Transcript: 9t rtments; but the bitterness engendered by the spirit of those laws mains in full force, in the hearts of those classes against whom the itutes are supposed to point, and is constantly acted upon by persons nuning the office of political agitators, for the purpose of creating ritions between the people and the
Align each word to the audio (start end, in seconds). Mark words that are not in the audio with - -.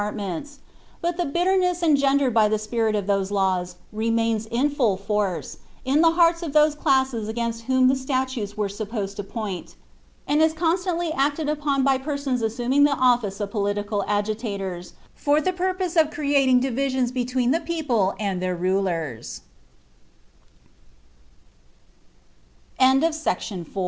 9t 0.01 0.13
rtments; 0.15 0.57
but 0.99 1.15
the 1.15 1.25
bitterness 1.27 1.83
engendered 1.83 2.33
by 2.33 2.49
the 2.49 2.57
spirit 2.57 2.95
of 2.95 3.05
those 3.05 3.29
laws 3.29 3.75
mains 3.93 4.47
in 4.47 4.67
full 4.67 4.97
force, 4.97 5.59
in 5.85 6.01
the 6.01 6.09
hearts 6.13 6.41
of 6.41 6.53
those 6.53 6.73
classes 6.73 7.27
against 7.27 7.65
whom 7.65 7.87
the 7.87 7.93
itutes 7.93 8.57
are 8.57 8.67
supposed 8.67 9.15
to 9.15 9.23
point, 9.23 9.75
and 10.27 10.41
is 10.41 10.53
constantly 10.53 11.13
acted 11.13 11.47
upon 11.47 11.83
by 11.83 11.99
persons 11.99 12.41
nuning 12.41 12.83
the 12.83 12.97
office 12.97 13.39
of 13.39 13.51
political 13.51 14.03
agitators, 14.07 14.93
for 15.13 15.39
the 15.39 15.53
purpose 15.53 15.95
of 15.95 16.09
creating 16.09 16.59
ritions 16.61 17.13
between 17.13 17.51
the 17.51 17.59
people 17.59 18.15
and 18.19 18.41
the 18.41 18.49